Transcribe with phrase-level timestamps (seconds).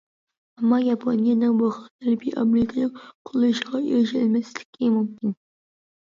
[0.59, 2.89] ئەمما ياپونىيەنىڭ بۇ خىل تەلىپى ئامېرىكىنىڭ
[3.31, 5.35] قوللىشىغا ئېرىشەلمەسلىكى مۇمكىن.